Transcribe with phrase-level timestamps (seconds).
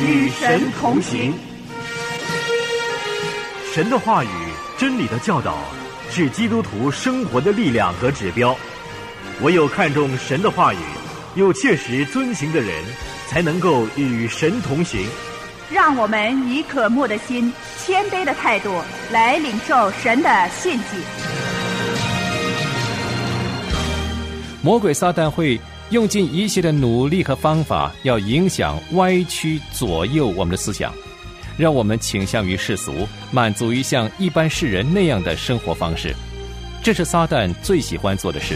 [0.00, 1.34] 与神同行。
[3.72, 4.28] 神的话语、
[4.76, 5.58] 真理的教导，
[6.10, 8.56] 是基督徒生活的力量和指标。
[9.42, 10.78] 唯有看重神的话语，
[11.34, 12.72] 又切实遵行的人，
[13.26, 15.06] 才能够与神同行。
[15.70, 20.96] 让我们以渴慕的心、谦卑的态度来领受神的信息。
[24.62, 25.60] 魔鬼撒旦会
[25.90, 30.92] 用尽一切的努力和方法，要影响、歪曲、左右我们的思想，
[31.56, 36.14] 让我们倾向于世俗，满足于像一般世人那样的生活方式。
[36.82, 38.54] 这是撒旦最喜欢做的事。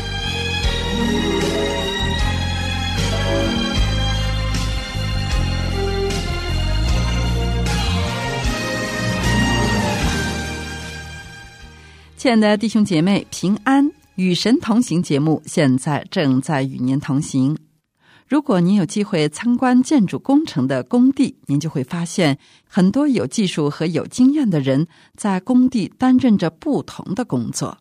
[12.19, 13.91] 亲爱的弟兄姐妹，平安！
[14.17, 17.57] 与神同行节目现在正在与您同行。
[18.29, 27.79] 如果您有机会参观建筑工程的工地，您就会发现很多有技术和有经验的人在工地担任着不同的工作。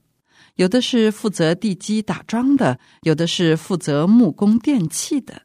[0.55, 5.41] 有的是负责地基打桩的，有的是负责木工电器的，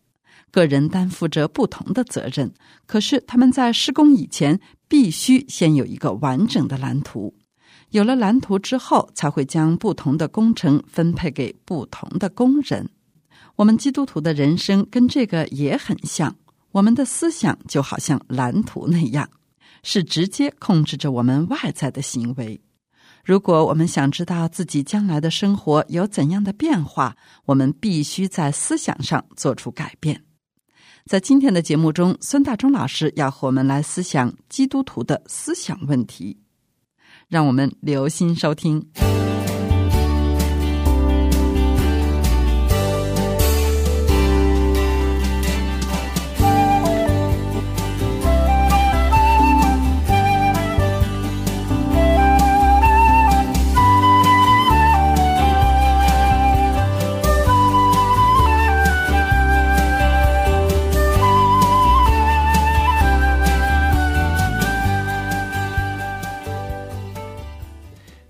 [0.51, 2.53] 个人担负着不同的责任。
[2.87, 7.35] 可是他们在施工以前，必须先有一个完整的蓝图。
[7.91, 12.89] 有了蓝图之后，才会将不同的工程分配给不同的工人。
[13.55, 16.37] 我们基督徒的人生跟这个也很像，
[16.73, 19.31] 我们的思想就好像蓝图那样，
[19.83, 22.61] 是直接控制着我们外在的行为。
[23.25, 30.23] 如果我们想知道自己将来的生活有怎样的变化，我们必须在思想上做出改变。
[31.07, 36.37] 在今天的节目中，孙大中老师要和我们来思想基督徒的思想问题。
[37.29, 38.85] 让我们留心收听。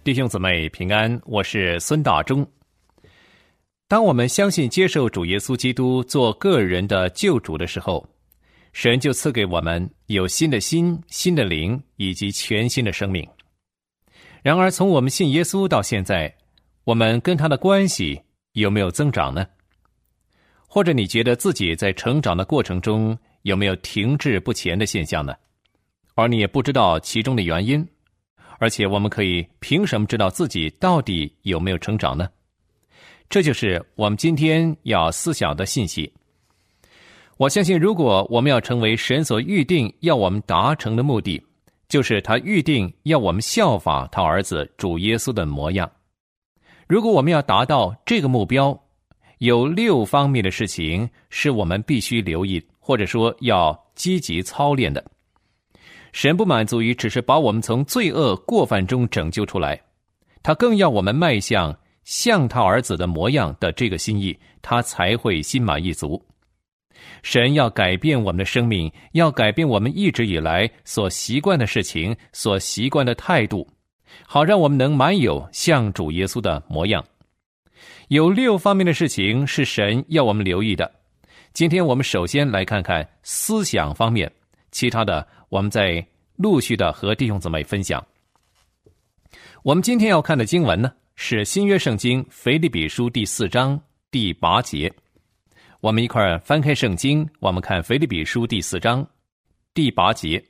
[0.07, 2.47] 弟兄姊妹平安，我是孙大中。
[3.89, 8.07] 当我们相信接受主耶稣基督做个人的救主的时候，
[8.73, 13.29] 神就赐给我们有新的心、新的灵以及全新的生命。
[14.45, 16.33] 然而，从我们信耶稣到现在，
[16.85, 19.45] 我们跟他的关系有没有增长呢？
[20.69, 25.35] 或者你觉得自己在成长的过程中有没有停滞不前的现象呢？
[26.15, 27.85] 而你也不知道其中的原因。
[28.59, 32.29] 而且，我们可以凭什么知道自己到底有没有成长呢？
[33.29, 36.13] 这就是我们今天要思想的信息。
[37.37, 41.43] 我相信，如果我们要成为神所预定要我们达成的目的，
[41.89, 45.91] 就是他预定要我们效法他儿子主耶稣的模样。
[46.89, 48.81] 如果我们要达到这个目标，
[49.39, 55.05] 有六方面的事情是我们必须留意，或者说要积极操练的。
[56.17, 59.79] 神不满足于只是把我们从罪恶过犯中拯救出来，
[60.43, 66.25] 他更要我们迈向像他儿子的模样的这个心意，他才会心满意足。
[67.23, 73.69] 神要改变我们的生命，要改变我们一直以来所习惯的事情、所习惯的态度，
[74.27, 77.05] 好让我们能满有像主耶稣的模样。
[78.09, 80.91] 有六方面的事情是神要我们留意的。
[81.53, 84.33] 今天我们首先来看看思想方面，
[84.71, 85.29] 其他的。
[85.49, 88.05] 我们在陆续的和弟兄姊妹分享。
[89.63, 93.81] 我们今天要看的经文呢，是新约圣经腓立比书第四章
[94.11, 94.93] 第八节。
[95.81, 99.07] 我们一块儿翻开圣经，我们看腓立比书第四章
[99.73, 100.43] 第八节。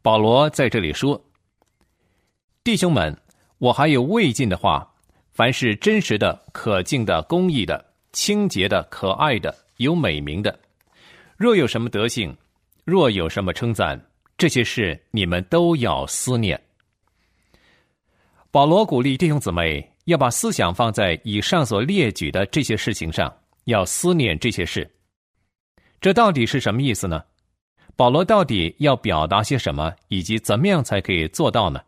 [0.00, 1.22] 保罗在这里说
[2.64, 3.14] ：“弟兄们，
[3.58, 4.90] 我还有未尽的话，
[5.32, 10.58] 凡是真实的、可敬的、公义的、清洁的、可爱的、有美名的，
[11.36, 12.34] 若有什么德性。”
[12.84, 14.00] 若有什么称赞，
[14.36, 16.60] 这些事你们都要思念。
[18.50, 23.34] 保罗鼓励弟兄姊妹要把思想放在以上所列举的这些事情上，
[23.64, 24.88] 要思念这些事。
[26.00, 27.24] 这到底是什么意思呢？
[27.96, 31.80] 保罗到底要表达些什么，以及怎么样才可以做到呢？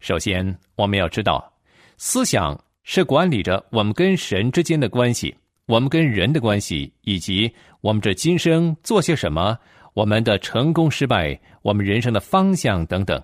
[0.00, 1.52] 首先，我们要知道，
[1.98, 9.58] 思想是管理着我们跟神之间的关系，我们跟人的关系，以及我们这今生做些什么。
[9.94, 13.22] 我们的成功、失败，我们人生的方向等等，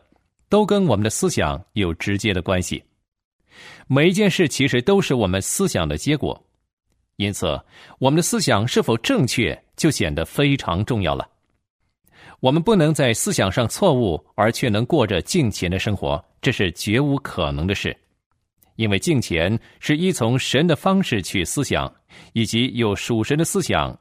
[0.49, 2.81] 都跟我们的思想有直接的关系。
[3.89, 6.41] 每一件事其实都是我们思想的结果，
[7.17, 7.61] 因此，
[7.99, 11.29] 我们的思想是否正确，就显得非常重要了。
[12.39, 17.95] 我们不能在思想上错误，而却能过着敬虔的生活，这是绝无可能的事。
[18.77, 21.93] 因为敬虔是依从神的方式去思想，
[22.33, 23.99] 以及有属神的思想，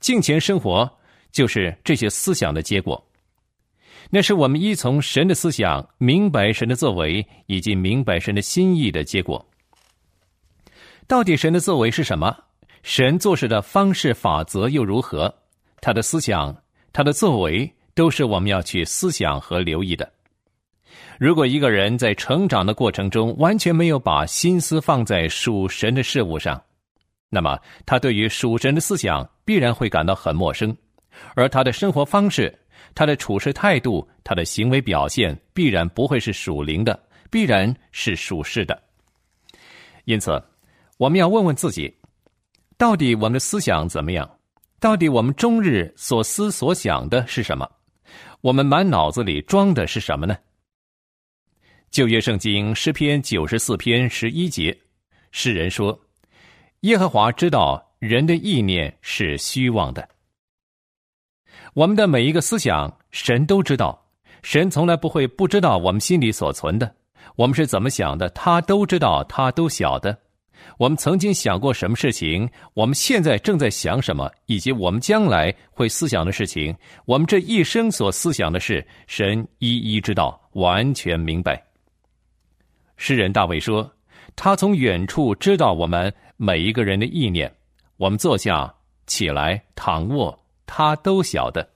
[0.00, 0.90] 敬虔生活
[1.32, 3.02] 就是这些思想的结果。
[4.10, 9.44] 那是我们依从神的思想，明白神的作为，以及明白神的心意的结果。
[11.06, 12.36] 到底神的作为是什么？
[12.82, 15.34] 神做事的方式法则又如何？
[15.80, 16.56] 他的思想。
[16.92, 20.10] 他的作为都是我们要去思想和留意的。
[21.18, 26.62] 如果一个人在成长的过程中完全没有把心思放在属神的事物上，
[27.28, 30.74] 那么他对于属神的思想必然会感到很陌生，
[31.34, 32.56] 而他的生活方式、
[32.94, 36.98] 他的处事态度、他的行为表现必然不会是属灵的，
[37.30, 38.80] 必然是属世的。
[40.04, 40.40] 因此，
[40.98, 41.92] 我们要问问自己：
[42.78, 44.30] 到底我们的思想怎么样？
[44.78, 47.68] 到底我们终日所思所想的是什么？
[48.40, 50.36] 我们满脑子里装的是什么呢？
[51.90, 54.76] 旧约圣经诗篇九十四篇十一节，
[55.32, 55.98] 诗人说
[56.80, 60.08] ：“耶和华知道人的意念是虚妄的。”
[61.74, 64.02] 我们的每一个思想，神都知道。
[64.42, 66.94] 神从来不会不知道我们心里所存的。
[67.34, 70.16] 我们是怎么想的，他都知道，他都晓得。
[70.78, 72.48] 我们曾经想过什么事情？
[72.74, 74.30] 我们现在正在想什么？
[74.46, 76.74] 以及我们将来会思想的事情？
[77.04, 81.62] 我们这一生所思想的事，神一一知道，完全明白。
[82.96, 83.90] 诗人大卫说
[84.36, 87.52] ：“他从远处知道我们每一个人的意念。
[87.96, 88.72] 我们坐下、
[89.06, 91.66] 起来、躺卧，他都晓得。”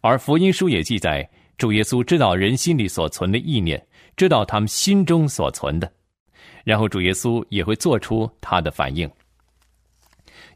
[0.00, 1.28] 而福音书也记载，
[1.58, 3.86] 主耶稣知道人心里所存的意念，
[4.16, 5.92] 知道他们心中所存的。
[6.64, 9.08] 然后主耶稣也会做出他的反应。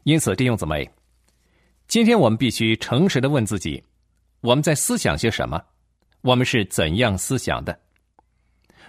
[0.03, 0.89] 因此，弟兄姊妹，
[1.87, 3.81] 今天我们必须诚实的问自己：
[4.41, 5.61] 我们在思想些什么？
[6.21, 7.79] 我们是怎样思想的？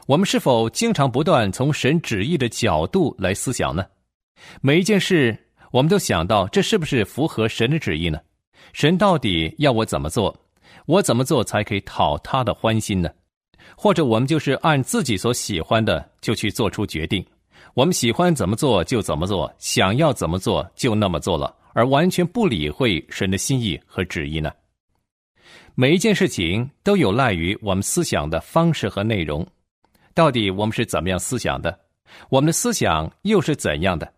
[0.06, 3.84] 我们是否经常不断从神旨意的角度来思想呢？
[4.60, 5.36] 每一件事，
[5.70, 8.18] 我们都想到这是不是符合神的旨意呢？
[8.72, 10.36] 神到底要我怎么做？
[10.86, 13.08] 我怎么做才可以讨他的欢心呢？
[13.76, 17.24] 或者我们就是按自己所喜欢的就去做出决定，
[17.74, 24.50] 我们喜欢怎么做就怎么做，想要怎么做就那么做了，而完全不理会神的心意和旨意呢？
[25.76, 29.46] 每一件事情都有赖于我们思想的方式和内容。
[30.14, 31.78] 到底我们是怎么样思想的？
[32.28, 34.12] 我们的思想又是怎样的？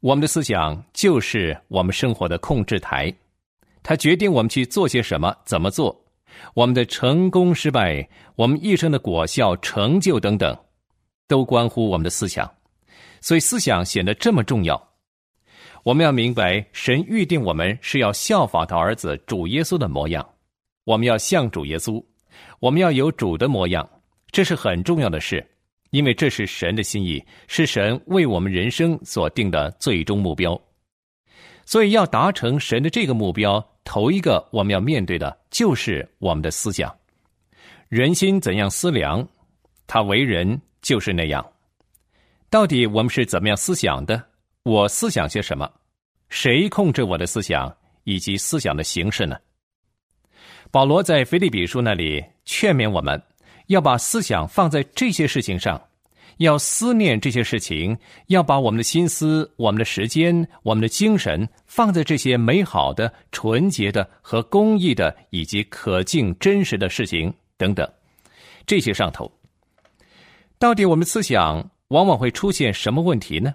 [0.00, 3.12] 我们的思想就是我们生活的控制台，
[3.82, 6.04] 它决定我们去做些什么，怎么做。
[6.54, 10.56] 我们的成功、失败，我们一生的果效、成就等等，
[11.26, 12.50] 都关乎我们的思想，
[13.20, 14.80] 所以思想显得这么重要。
[15.82, 20.26] 我们要明白，神预定我们是要效法他儿子主耶稣的模样，
[20.84, 22.04] 我们要像主耶稣，
[22.60, 23.88] 我们要有主的模样，
[24.36, 25.42] 这是很重要的事，
[25.92, 30.60] 因为这是神的心意，是神为我们人生所定的最终目标。
[31.64, 33.66] 所以，要达成神的这个目标。
[33.82, 36.94] 头一个我们要面对的就是我们的思想，
[37.88, 39.26] 人心怎样思量，
[39.86, 41.42] 他为人就是那样。
[42.50, 44.22] 到底我们是怎么样思想的？
[44.64, 45.66] 我思想些什么？
[46.28, 47.74] 谁控制我的思想
[48.04, 49.34] 以及思想的形式呢？
[50.70, 53.18] 保罗在腓立比书那里劝勉我们，
[53.66, 55.80] 要把思想放在这些事情上。
[56.38, 57.96] 要思念这些事情，
[58.26, 67.90] 要把我们的心思、我们的时间、我们的精神放在这些美好的、纯洁的和公益的以及可敬、真实的事情等等
[68.66, 69.32] 这些上头。
[70.58, 73.54] 到底我们思想往往会出现什么问题呢？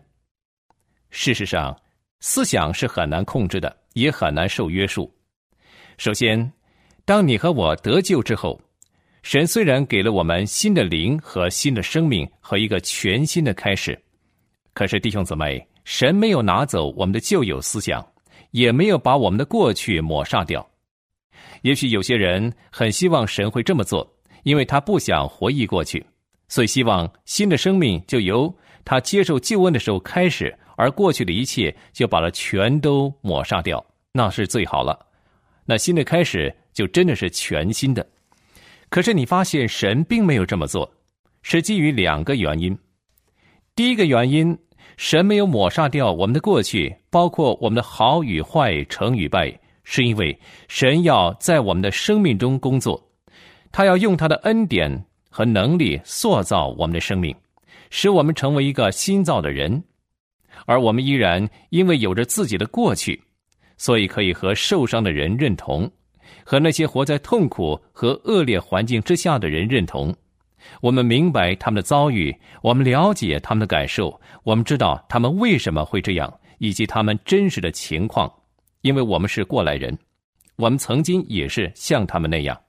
[1.12, 1.80] 事实上，
[2.20, 5.14] 思想是很难控制的，也很难受约束。
[6.00, 6.52] 首先，
[7.06, 8.60] 当你和我得救之后。
[9.22, 13.98] 神虽然给了我们新的灵和新的生命和一个全新的开始，
[14.74, 18.06] 可是弟兄姊妹，神没有拿走我们的旧有思想，
[18.50, 20.68] 也没有把我们的过去抹杀掉。
[21.62, 24.12] 也许有些人很希望神会这么做，
[24.42, 26.04] 因为他不想回忆过去，
[26.48, 28.52] 所以希望新的生命就由
[28.84, 34.98] 他接受救恩的时候开始，而过去的一切就把它全都抹杀掉，那是最好了。
[35.64, 38.06] 那新的开始就真的是全新的。
[38.92, 40.92] 可是你发现神并没有这么做，
[41.44, 42.78] 是基于两个原因。
[43.74, 44.56] 第一个原因，
[44.98, 53.02] 神没有抹杀掉我们的过去，包括我们的好与坏、成与败，是因为神要在我们的生命中工作，
[53.72, 57.34] 他要用他的恩典和能力塑造我们的生命，
[57.92, 59.82] 使我们成为一个新造的人。
[60.66, 63.24] 而我们依然因为有着自己的过去，
[63.78, 65.90] 所以可以和受伤的人认同，
[66.44, 70.14] 和那些活在痛苦和恶劣环境之下的人认同。
[70.80, 78.32] 我们明白他们的遭遇，我们了解他们的感受，我们知道他们为什么会这样，以及他们真实的情况，
[78.82, 79.98] 因为我们是过来人，
[80.58, 82.60] 我们曾经也是像他们那样。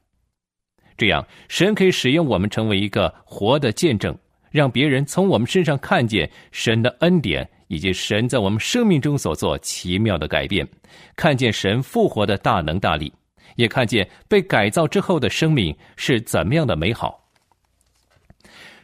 [0.97, 4.17] 这样，神可以使用我们成为一个活的见证，
[4.51, 10.67] 让别人从我们身上看见神的恩典，以及神在我们生命中所做奇妙的改变，
[11.15, 13.13] 看见神复活的大能大力，
[13.57, 17.23] 也看见被改造之后的生命是怎么样的美好。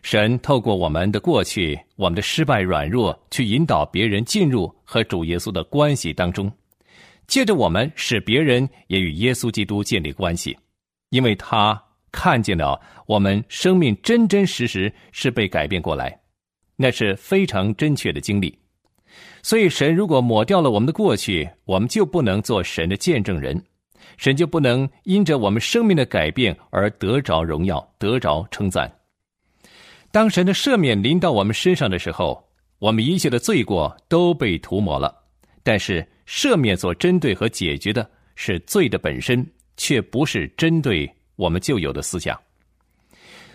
[0.02, 6.50] 神透过我们的过去、我们的失败、软弱，去引导别人进入和主耶稣的关系当中，
[7.26, 10.56] 借着我们使别人也与耶稣基督建立关系，
[11.10, 11.80] 因为他。
[12.10, 16.18] 看见了我们生命真真实实是被改变过来，
[16.74, 18.58] 那是非常真切的经历。
[19.42, 23.62] 所以，神如果抹掉了我们的过去，我们就不能做神的见证人，
[24.16, 28.90] 神就不能因着我们生命的改变而得着荣耀、得着称赞。
[30.10, 32.42] 当神的赦免临到我们身上的时候，
[32.78, 35.14] 我们一切的罪过都被涂抹了。
[35.62, 41.10] 但是，赦免所针对和解决的是罪的本身，却不是针对。
[41.36, 42.36] 我们旧有的思想，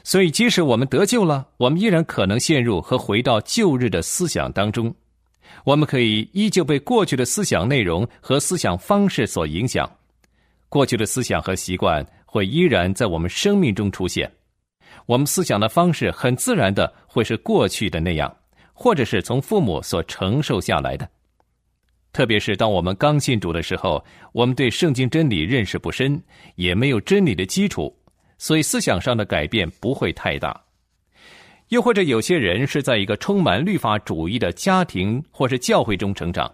[0.05, 4.95] 所以即使我们得救了，我们依然可能陷入和回到旧日的思想当中。
[5.65, 9.89] 我们可以依旧被过去的思想内容和思想方式所影响，
[10.73, 14.27] 过去的思想和习惯会依然在我们生命中出现。
[15.05, 18.35] 我们思想的方式很自然的会是过去的那样，
[18.73, 21.07] 或者是从父母所承受下来的。
[22.11, 26.19] 特别是当我们刚信主的时候，我们对圣经真理认识不深，
[26.55, 27.95] 也没有真理的基础，
[28.39, 30.59] 所以思想上的改变不会太大。
[31.67, 36.51] 又或者有些人是在一个充满律法主义的家庭或是教会中成长，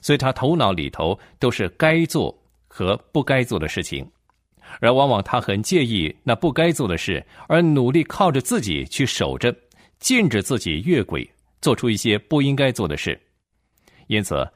[0.00, 2.34] 所以他头脑里头都是该做
[2.72, 4.08] 和不该做的事情，
[4.80, 9.52] 而往往他很介意那不该做的事，而努力靠着自己去守着，
[9.98, 11.28] 禁止自己越轨，
[11.60, 13.20] 做出一些不应该做的事，
[14.06, 14.48] 因此。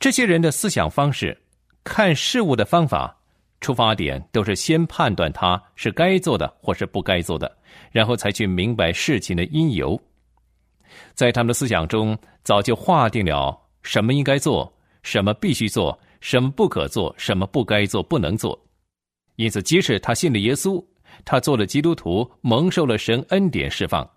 [0.00, 1.38] 这些人的思想方式、
[1.84, 3.14] 看事物的方法、
[3.60, 7.54] 出发点，都是先判断他是该做的或是不该做的，
[7.92, 10.00] 然后才去明白事情的因由。
[11.12, 18.58] 在他们的思想中，早就划定了什么应该做，什么必须做，什么不可做，什么不该做、不能做。
[19.36, 20.84] 因此，即使他信了耶稣，
[21.24, 24.08] 他做了基督徒，蒙受了神恩典释放，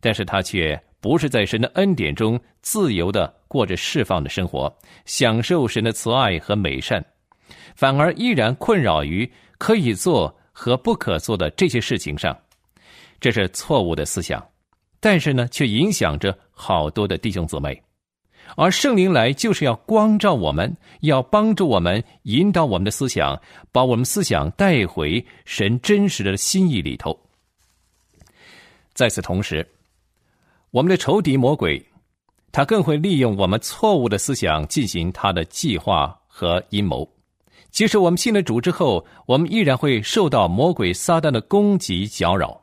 [0.00, 0.80] 但是他却。
[1.00, 7.00] 不是在神的恩典中自由的过着释放的生活，享受神的慈爱和美善，
[7.76, 12.36] 反而依然困扰于可以做和不可做的这些事情上，
[13.20, 14.44] 这是错误的思想。
[14.98, 17.80] 但是呢，却影响着好多的弟兄姊妹。
[18.56, 23.40] 而圣灵来就是要光照我们，要帮助我们，引导我们的思想，
[23.72, 27.18] 把我们思想带回神真实的心意里头。
[28.94, 29.66] 在此同时。
[30.70, 31.82] 我们的仇敌魔鬼，
[32.52, 37.10] 他更会利用我们错误的思想进行他的计划和阴谋。
[37.70, 42.62] 即使我们信了主之后，我们依然会受到魔鬼撒旦的攻击搅扰。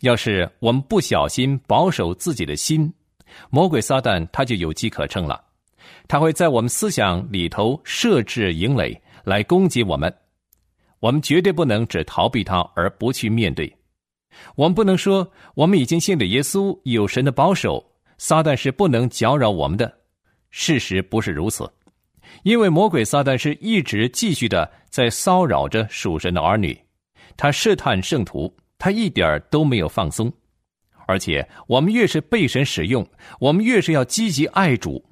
[0.00, 2.92] 要是我们不小心保守自己的心，
[3.50, 5.42] 魔鬼撒旦他就有机可乘了。
[6.08, 10.14] 他会在我们思想里头设置营垒来攻击我们。
[11.00, 13.74] 我们绝对不能只逃避他而不去面对。
[14.56, 17.84] 我们不能说我们已经信了耶稣，有神的保守，
[18.18, 19.92] 撒旦是不能搅扰我们的。
[20.50, 21.70] 事实不是如此，
[22.42, 26.78] 因为魔鬼撒旦是一直继续的在骚扰着属神的儿女，
[27.36, 30.32] 他试探圣徒，他一点都没有放松。
[31.06, 33.06] 而且我们越是被神使用，
[33.40, 35.04] 我们越是要积极爱主。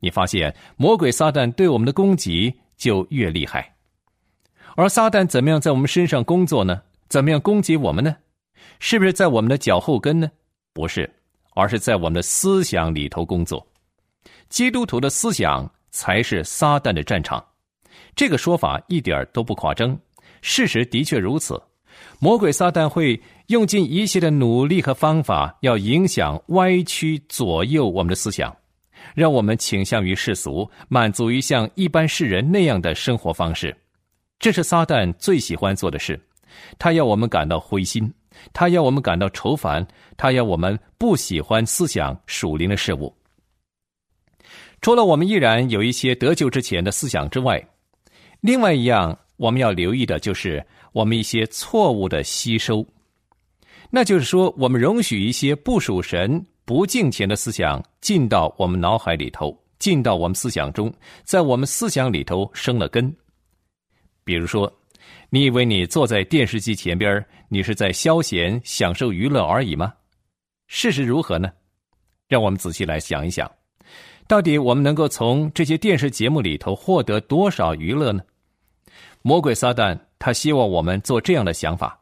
[0.00, 3.74] 你发现魔鬼撒旦对我们的攻击就越厉害。
[4.76, 6.82] 而撒旦怎么样在我们身上工作呢？
[7.08, 8.16] 怎么样攻击我们呢？
[8.80, 10.30] 是不是在我们的脚后跟呢？
[10.72, 11.08] 不是，
[11.54, 13.64] 而是在我们的思想里头工作。
[14.48, 17.44] 基督徒的思想才是撒旦的战场。
[18.16, 19.96] 这个说法一点都不夸张，
[20.42, 21.60] 事实的确如此。
[22.18, 28.54] 魔鬼撒旦会用尽一切的努力和方法，要影响、歪曲、左右我们的思想，
[29.14, 33.76] 让我们倾向于世俗，满足于像一般世人那样的生活方式。
[34.38, 36.20] 这是撒旦最喜欢做的事，
[36.78, 38.12] 他要我们感到灰心。
[38.52, 43.14] 他要我们感到愁烦，他要我们不喜欢思想属灵的事物。
[44.80, 47.64] 除了我们依然有一些得救之前的思想之外，
[48.40, 52.86] 另外一样我们要留意的就是我们一些错误的吸收。
[53.90, 60.92] 那就是说，我们容许一些不属神、不敬虔的思想进到我们脑海里头，进到我们思想中，
[61.24, 63.12] 在我们思想里头生了根。
[64.22, 64.72] 比如说，
[65.30, 69.92] 你以为你坐在电视机前边，你是在消闲、享受娱乐而已吗？
[70.68, 71.50] 事实如何呢？
[72.28, 73.50] 让我们仔细来想一想，
[74.28, 78.22] 到底我们能够从这些电视节目里头获得多少娱乐呢？
[79.22, 82.00] 魔鬼撒旦他希望我们做这样的想法，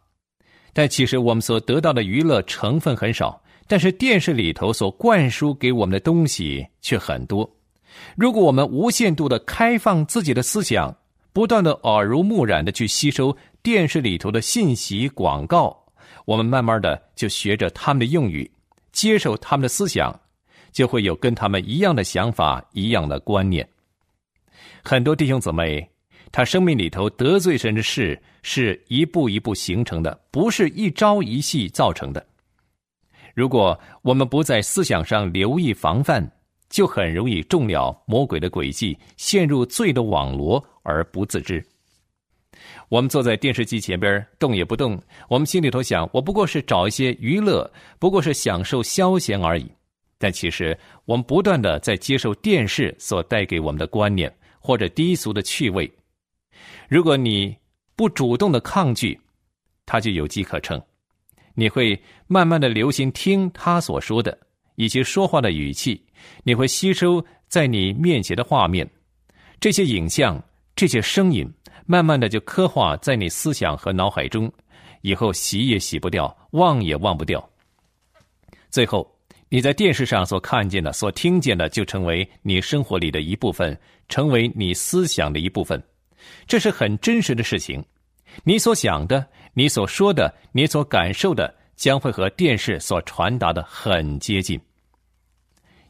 [0.72, 7.50] 但其实我们所得到的娱乐成分很少，但是电视里头所灌输给我们的东西却很多。
[8.16, 10.96] 如果我们无限度的开放自己的思想，
[11.32, 15.76] 不断的耳濡目染的去吸收电视里头的信息广告，
[16.24, 18.48] 我们慢慢的就学着他们的用语，
[18.92, 20.16] 接受他们的思想，
[20.70, 23.68] 就会有跟他们一样的想法、一样的观念。
[24.84, 25.90] 很多弟兄姊妹，
[26.32, 32.26] 他生命里头得罪神的事是一步一步形成的，不是一朝一夕造成的。
[33.34, 36.26] 如果我们不在思想上留意防范，
[36.70, 41.62] 就很容易中了魔鬼的诡计，陷入罪的网罗而不自知。
[42.88, 49.70] 我们坐在电视机前边动也不动，我们心里头想：我不过是找一些娱乐，不过是享受消闲而已。
[50.18, 55.90] 但其实我们不断的在接受电视所带给我们的观念或者低俗的趣味。
[56.88, 57.56] 如果你
[57.96, 59.18] 不主动的抗拒，
[59.86, 60.80] 它就有机可乘。
[61.54, 64.36] 你会慢慢的留心听他所说的，
[64.76, 66.02] 以及说话的语气。
[66.44, 68.88] 你会吸收在你面前的画面，
[69.60, 70.42] 这些影像、
[70.74, 71.46] 这些声音，
[71.84, 74.50] 慢慢的就刻画在你思想和脑海中，
[75.02, 77.46] 以后洗也洗不掉，忘也忘不掉。
[78.70, 79.06] 最后，
[79.50, 83.78] 你在电视上所看见的、所听见的，就成为你生活里的一部分，
[84.08, 85.82] 成为你思想的一部分。
[86.46, 87.84] 这是很真实的事情。
[88.44, 94.58] 你所想的、你所说的、你所感受的，将会和电视所传达的很接近。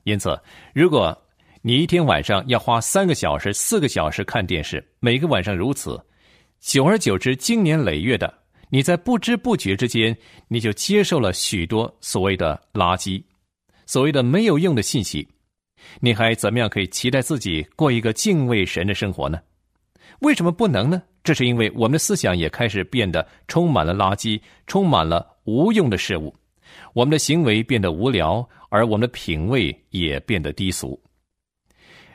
[0.04, 0.40] 因此，
[0.74, 1.16] 如果
[1.60, 6.00] 你一天晚上要花三个小时、四个小时看电视，每个晚上如此，
[6.58, 8.32] 久而久之，经年累月的，
[8.68, 10.16] 你在不知不觉之间，
[10.48, 13.22] 你就接受了许多所谓的垃圾，
[13.86, 15.28] 所谓的没有用的信息，
[16.00, 19.40] 你还怎么样可以期待自己过一个敬畏神的生活呢？
[20.22, 21.02] 为什么不能呢？
[21.24, 26.32] 这是因为我们的思想也开始变得充满了垃圾，充满了无用的事物。
[26.94, 31.00] 我们的行为变得无聊，而我们的品味也变得低俗。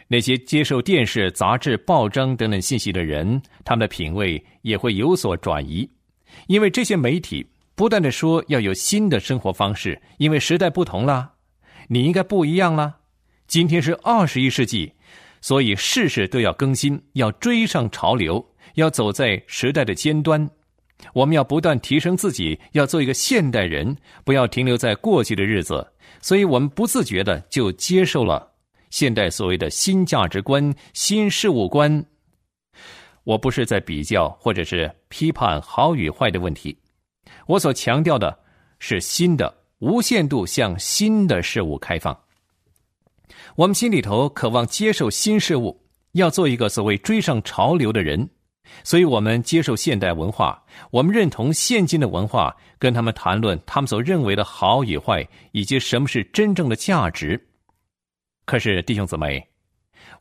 [0.08, 5.90] 那些接受电视、杂志、报章等等信息的人，他们的品味也会有所转移，
[6.48, 11.34] 因为这些媒体不断的说要有新的生活方式，因为时代不同了，
[11.90, 13.00] 你应该不一样了。
[13.48, 14.94] 今天是二十一世纪，
[15.42, 18.44] 所以事事都要更新，要追上潮流，
[18.76, 20.50] 要走在时代的尖端。
[21.14, 25.86] 我们要不断提升自己，要做一个现代人，不要停留在过去的日子。
[26.22, 28.52] 所以，我们不自觉的就接受了
[28.90, 32.04] 现代所谓的新价值观、新事物观。
[33.24, 36.76] 我不是在比较或者是批判好与坏的问题，
[37.46, 38.36] 我所强调的
[38.80, 42.18] 是新的无限度向新的事物开放。
[43.58, 45.76] 我们心里头渴望接受新事物，
[46.12, 48.30] 要做一个所谓追上潮流的人。
[48.84, 57.48] 所以，我们接受现代文化，我们认同现今的文化，跟他们谈论他们所认为的好与坏，以及什么是真正的价值。
[58.46, 59.44] 可是，弟兄姊妹，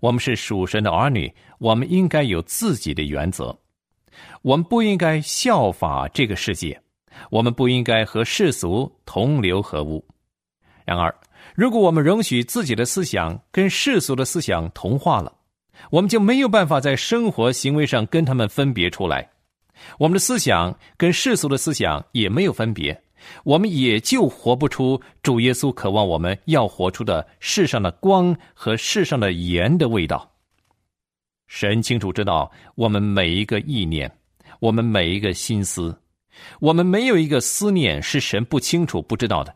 [0.00, 3.54] 我们是属神的儿女，我们应该有自己的原则。
[4.40, 6.80] 我们不应该效法这个世界，
[7.30, 10.02] 我们不应该和世俗同流合污。
[10.86, 11.14] 然而，
[11.56, 15.32] 如果我们容许自己的思想跟世俗的思想同化了，
[15.90, 19.30] 我们就没有办法在生活行为上跟他们分别出来，
[19.98, 23.02] 我们的思想跟世俗的思想也没有分别，
[23.42, 30.30] 我们也就活不出主耶稣渴望我们要活出的世上的光和世上的盐的味道。
[31.46, 34.10] 神清楚知道我们每一个意念，
[34.60, 35.98] 我们每一个心思，
[36.60, 39.54] 我们没有一个思念是神不清楚不知道的。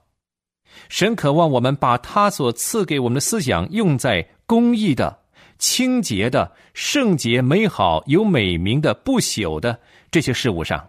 [0.89, 5.19] 神渴望我们把他所赐给我们的思想用在公义的。
[5.59, 9.79] 清洁的、圣洁、美好、有美名的、不朽的
[10.11, 10.89] 这些事物上，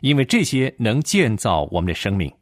[0.00, 2.32] 因为这些能建造我们的生命，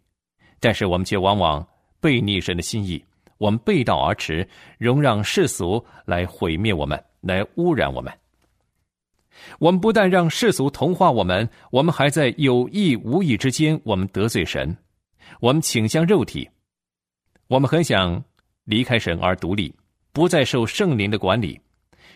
[0.61, 1.67] 但是我们却往往
[1.99, 3.03] 背逆神的心意，
[3.39, 8.13] 我们背道而驰，容让世俗来毁灭我们，来污染我们。
[9.59, 14.77] 我们不但让世俗同化我们，我们还在有意无意之间，我们得罪神，
[15.41, 16.47] 我们倾向肉体，
[17.51, 18.23] 我们很想
[18.63, 19.75] 离开神而独立，
[20.13, 21.61] 不再受圣灵的管理。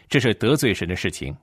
[0.08, 1.36] 这是得罪神的事情。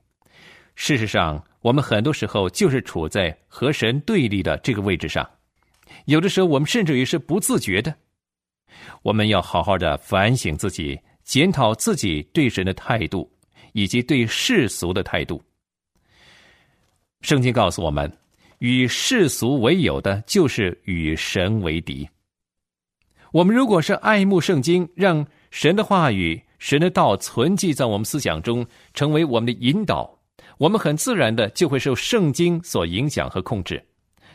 [0.74, 5.28] 事实上，我们很多时候就是处在和神对立的这个位置上。
[6.06, 7.94] 有的时候，我们甚至于是不自觉的。
[9.02, 13.30] 我们要好好的反省自己，检讨自己对神的态度，
[13.74, 15.42] 以及对世俗的态度。
[17.20, 18.10] 圣经告诉我们，
[18.60, 22.08] 与世俗为友的，就是与神为敌。
[23.32, 30.18] 我们如果是爱慕圣经，让神的话语、神的道存记在我们思想中，成为我们的引导，
[30.58, 33.82] 我们很自然的就会受圣经所影响和控制。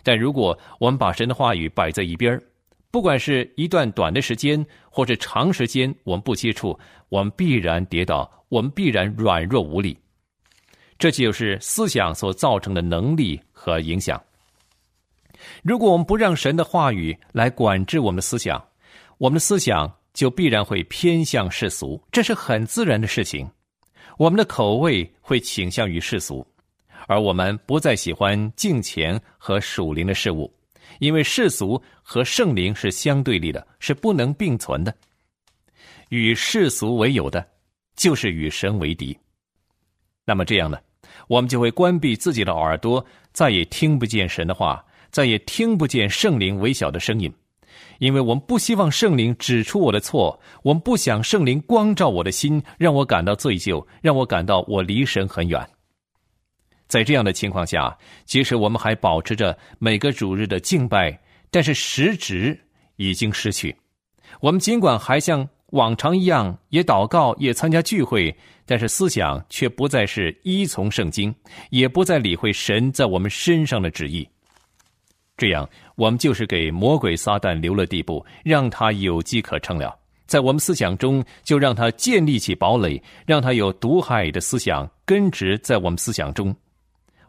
[0.01, 2.41] 但如果我们把神的话语摆在一边
[2.89, 6.77] 不管是一段短的时间，或者长时间，我们不接触，
[7.09, 9.95] 我们必然跌倒，我们必然软弱无力。
[10.97, 14.19] 这就是思想所造成的能力和影响。
[15.61, 18.59] 如果我们不让神的话语来管制我们思想，
[19.17, 23.49] 我们的思想就必然会偏向世俗，这是很自然的事情。
[24.17, 26.45] 我们的口味会倾向于世俗，
[27.07, 30.51] 而我们不再喜欢敬虔和属灵的事物，
[30.99, 34.93] 因为世俗和圣灵是相对立的，是不能并存的。
[36.09, 37.45] 与世俗为友的，
[37.95, 39.17] 就是与神为敌。
[40.25, 40.79] 那么这样呢？
[41.27, 43.03] 我们就会关闭自己的耳朵，
[43.33, 47.33] 再也听不见神的话，再也听不见圣灵微小的声音，
[47.99, 55.67] 因为我们不希望圣灵指出我的错，我们不想圣灵光照我的心，让我感到罪疚，让我感到我离神很远。
[56.87, 61.19] 在这样的情况下，即使我们还保持着每个主日的敬拜，
[61.51, 62.57] 但是实质
[62.95, 63.75] 已经失去。
[64.39, 68.35] 我们尽管还像往常一样也祷告，也参加聚会。
[68.69, 71.33] 但是思想却不再是依从圣经，
[71.69, 74.27] 也不再理会神在我们身上的旨意。
[75.37, 79.97] 这样，我们就是给魔鬼撒旦留了地步，让他有机可乘了。
[80.27, 86.55] 在我们思想中，就让他建立起堡垒，让他有毒害的思想根植在我们思想中。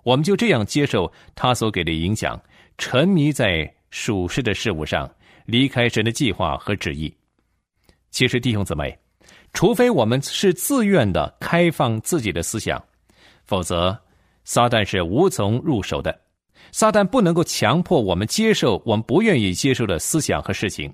[0.02, 2.40] 我们就这样接受他所给的影响，
[2.76, 5.10] 沉迷在属世的事物上，
[5.46, 7.12] 离开神的计划和旨意。
[8.10, 8.96] 其实，弟兄姊妹。
[9.54, 12.80] 除非我们是自愿的开放自己的思想，
[13.46, 13.98] 否则，
[14.44, 16.14] 撒旦是无从入手的。
[16.72, 20.92] 撒旦不能够强迫我们接受我们不愿意接受的思想和事情，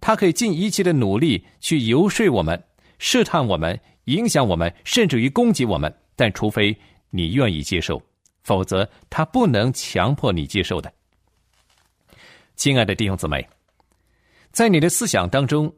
[0.00, 2.62] 他可以尽一切的努力去游说我们、
[2.98, 5.92] 试探我们、影响我们，甚至于攻击我们。
[6.16, 6.76] 但除非
[7.10, 8.00] 你愿意接受，
[8.42, 10.92] 否则他不能强迫你接受的。
[12.56, 13.48] 亲爱的弟兄姊妹，
[14.52, 15.72] 在你的思想当中。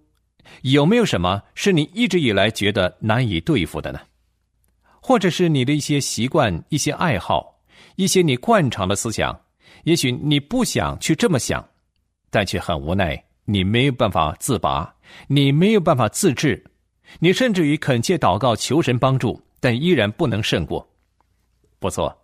[0.62, 4.00] 有没有什么是你一直以来觉得难以对付的呢？
[5.00, 7.51] 或者是你的一些习惯、一些爱好、
[7.96, 9.38] 一些你惯常的思想？
[9.84, 11.66] 也许你不想去这么想，
[12.30, 14.94] 但却很无奈，你没有办法自拔，
[15.26, 16.62] 你没有办法自制，
[17.18, 20.86] 你甚至于恳切祷告求神帮助，但依然不能胜过。
[21.78, 22.16] 不错，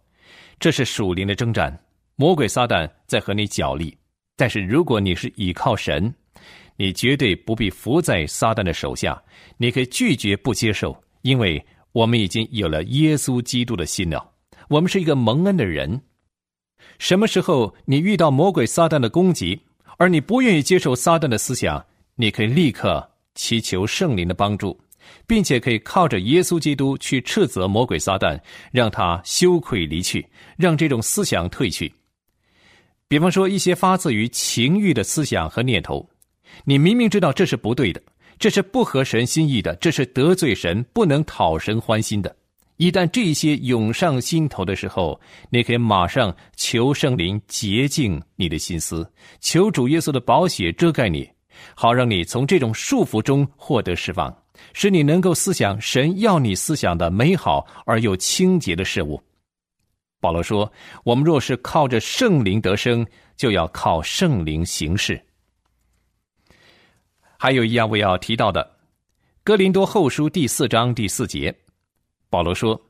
[0.61, 1.77] 这是属灵的征战，
[2.17, 3.97] 魔鬼撒旦在和你角力。
[4.37, 6.15] 但是如果你是倚靠神，
[6.77, 9.21] 你绝对不必伏在撒旦的手下，
[9.57, 14.31] 你可以拒绝不接受，因为我们已经有了耶稣基督的心了。
[14.69, 16.01] 我们是一个蒙恩的人。
[16.99, 19.61] 什么时候你遇到魔鬼撒旦的攻击，
[19.99, 21.85] 而你不愿意接受撒旦的思想，
[22.17, 24.79] 你可以立刻祈求圣灵的帮助，
[25.27, 28.41] 并且可以靠着耶稣基督去斥责魔鬼撒旦，
[28.73, 30.27] 让他羞愧离去，
[30.57, 31.93] 让这种思想退去。
[33.07, 36.09] 比方说，一些发自于情欲的思想和念头。
[36.65, 38.03] 你明明知道这是不对的，
[38.39, 42.35] 这是不合神心意的，这是得罪神、不能讨神欢心的。
[42.79, 49.09] 一旦这些涌上心头的时候，你可以马上求圣灵洁净你的心思，
[49.41, 51.29] 求主耶稣的宝血遮盖你，
[51.75, 54.33] 好让你从这种束缚中获得释放，
[54.73, 59.21] 使你能够思想神要你思想的美好而又清洁的事物。
[60.21, 60.73] 保罗说
[61.05, 63.05] ：“我们若是靠着圣灵得生，
[63.37, 65.21] 就要靠圣灵行事。”
[67.37, 68.63] 还有一样我要提到的，
[69.43, 71.53] 《哥林多后书》第四章第四节，
[72.31, 72.81] 保罗说：“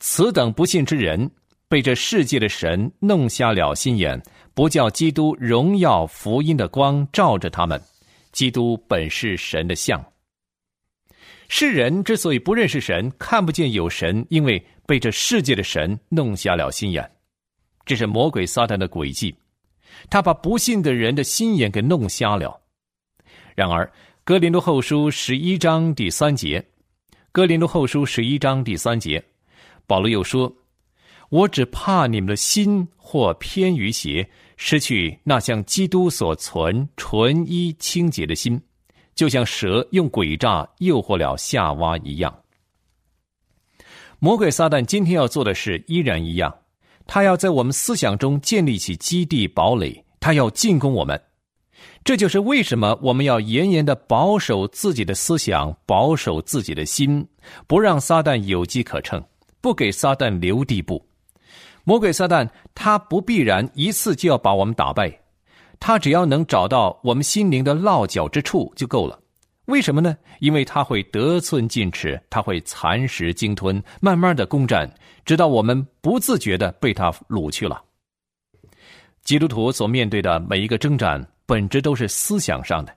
[0.00, 1.30] 此等不信之人，
[1.68, 4.20] 被这世界的神弄瞎了心眼，
[4.54, 7.80] 不叫基督荣耀福音的光照着他们。
[8.32, 10.04] 基督本是神的像。
[11.48, 17.10] 世人之所以不认识神，看不见有神，因为被这世界的神弄瞎了心眼。
[17.84, 19.34] 这是魔鬼撒旦的诡计，
[20.10, 22.60] 他把不信的人的心眼给弄瞎了。”
[23.54, 23.86] 然而，
[24.24, 26.60] 《哥林多后书》十一章第三节，
[27.36, 29.22] 《哥林多后书》十一章第三节，
[29.86, 30.50] 保罗又说
[31.28, 38.58] ：“我只怕你们的心或偏于邪，失去那像基督所存纯一清洁的心，
[39.14, 42.34] 就像蛇用诡诈诱惑了夏娃一样。”
[44.18, 46.60] 魔鬼撒旦今天要做的事依然一样，
[47.06, 51.22] 他要在我们思想中建立起基地堡垒，他要进攻我们。
[52.04, 57.26] 这就是为什么我们要严严的保守自己的思想，保守自己的心，
[57.66, 59.22] 不让撒旦有机可乘，
[59.60, 61.04] 不给撒旦留地步。
[61.84, 65.20] 魔鬼撒旦他不必然一次就要把我们打败，
[65.78, 69.18] 他只要能找到我们心灵的落脚之处就够了。
[69.66, 70.16] 为什么呢？
[70.38, 74.88] 因为他会得寸进尺，他会蚕食鲸吞，慢慢的攻占，
[75.24, 77.82] 直到我们不自觉的被他掳去了。
[79.24, 82.94] 基督徒所面对的每一个征战，本质都是思想上的，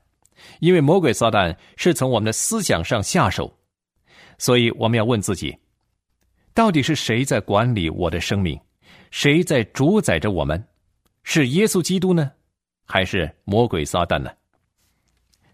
[0.59, 3.55] 因为魔鬼撒旦是从我们的思想上下手，
[4.37, 5.55] 所以我们要问自己：
[6.53, 8.59] 到底是谁在管理我的生命？
[9.11, 10.61] 谁在主宰着我们？
[11.23, 12.31] 是耶稣基督呢，
[12.85, 14.31] 还是魔鬼撒旦呢？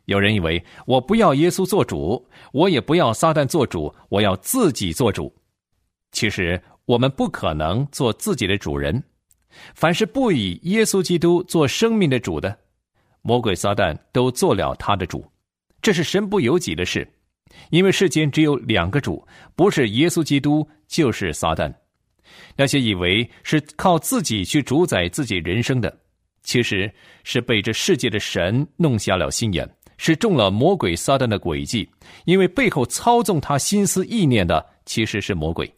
[0.05, 5.33] 有人以为我不要耶稣做主，我也不要撒旦做主，我要自己做主。
[6.11, 9.03] 其实我们不可能做自己的主人。
[9.73, 12.57] 凡是不以耶稣基督做生命的主的，
[13.27, 15.25] 魔鬼撒旦都做了他的主。
[15.81, 17.07] 这是神不由己的事，
[17.71, 21.73] 因为世间只有两个主，不是耶稣基督就是撒旦。
[22.55, 25.91] 那些以为是靠自己去主宰自己人生的，
[26.43, 26.91] 其实
[27.23, 29.67] 是被这世界的神弄瞎了心眼。
[29.97, 31.89] 是中了魔鬼撒旦的诡计，
[32.25, 35.73] 因为背后操纵他心思意念的其实是魔鬼，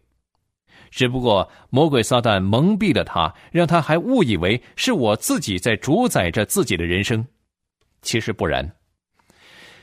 [0.90, 7.24] 只不过魔鬼撒旦蒙蔽了他，让他还误以为是我自己在主宰着自己的人生，
[8.02, 8.70] 其实不然。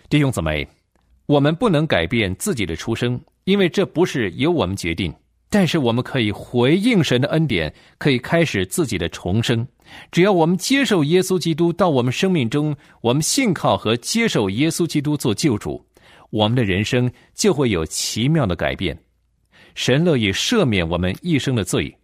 [0.09, 0.67] 弟兄姊妹，
[1.27, 5.13] 我们不能改变自己的出生，因为这不是由我们决定。
[5.51, 9.65] 但是我们可以回应神的恩典，可以开始自己的重生。
[10.11, 15.85] 只要我们接受耶稣基督到我们生命中，我们信靠和接受耶稣基督做救主，
[16.31, 18.99] 我们的人生就会有奇妙的改变。
[19.77, 21.97] 神乐意赦免我们一生的罪，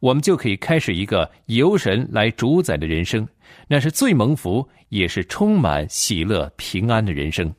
[0.00, 3.26] 我们就可以开始一个由神来主宰的人生，
[3.66, 7.52] 那是最蒙福，也是充满喜乐平安的人生。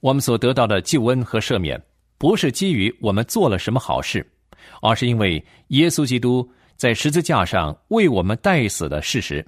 [0.00, 1.80] 我们所得到的救恩和赦免。
[2.18, 4.30] 不是基于我们做了什么好事，
[4.82, 9.42] 而是因为耶稣基督在十字架上为我们代死的事实。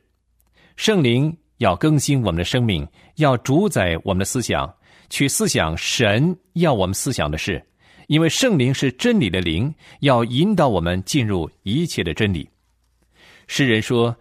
[0.74, 4.74] 圣灵要更新我们的生命，要主宰我们的思想，
[5.11, 7.62] 去思想神要我们思想的事。
[8.12, 12.46] 因为圣灵是真理的灵，要引导我们进入一切的真理。
[13.46, 14.14] 诗人说：“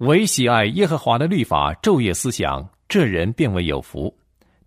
[0.00, 4.16] 唯喜爱耶和华的律法，昼夜思想，这人便为有福。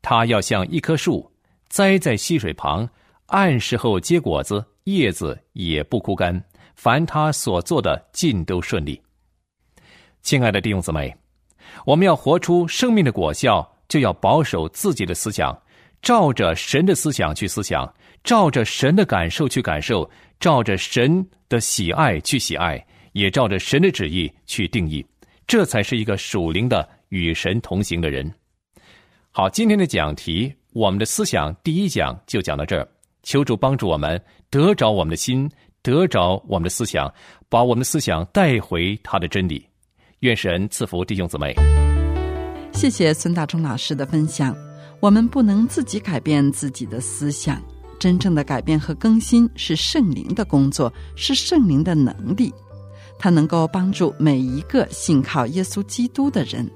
[0.03, 1.27] 他要像一棵树
[1.67, 2.87] 栽在溪水旁。”
[3.25, 6.39] 按时后结果子，叶子也不枯干。
[6.75, 9.01] 凡他所做的，尽都顺利。
[10.21, 11.11] 亲爱的弟兄姊妹，
[11.83, 15.59] 我们要活出生命的果效，就要保守自己的思想，
[16.07, 17.93] 照着神的思想去思想，
[18.23, 25.05] 照着神的感受去感受，照着神的喜爱去喜爱，也照着神的旨意去定义。
[25.47, 28.33] 这才是一个属灵的与神同行的人。
[29.31, 32.87] 好，今天的讲题，我们的思想第一讲就讲到这儿。
[33.23, 34.17] 求主帮助我们
[34.49, 37.13] 得着我们的心，得着我们的思想，
[37.49, 39.61] 把我们的思想带回他的真理。
[40.19, 41.53] 愿神赐福弟兄姊妹。
[42.71, 44.55] 谢谢孙大中老师的分享。
[44.99, 47.61] 我们不能自己改变自己的思想，
[47.99, 52.53] 真正的改变和更新是圣灵的工作，是圣灵的能力，
[53.19, 56.69] 它能够帮助每一个信靠耶稣基督的人。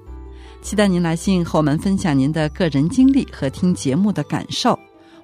[0.62, 4.78] 期待您来信和我们分享您的个人经历和听节目的感受。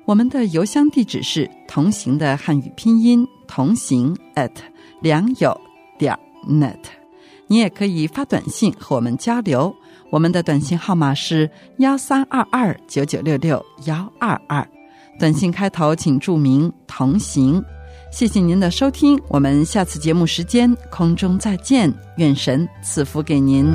[0.04, 4.50] 我们的邮箱地址是同行的汉语拼音同行 at
[5.00, 5.56] 良友
[5.96, 6.80] 点 net，
[7.46, 9.72] 你也可以发短信和我们交流。
[10.10, 14.66] 我们的短信号码是幺三二二九九六六幺二二，
[15.18, 17.62] 短信开头请注明同行。
[18.10, 23.70] 谢谢您的收听，我们下次节目时间空中再见，愿神赐福给您。